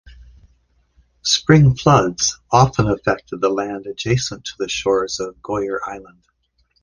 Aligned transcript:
Spring 1.21 1.75
floods 1.75 2.39
often 2.51 2.87
affected 2.89 3.39
the 3.39 3.49
land 3.49 3.85
adjacent 3.85 4.43
to 4.43 4.53
the 4.57 4.67
shores 4.67 5.19
of 5.19 5.35
Goyer 5.43 5.77
Island. 5.85 6.23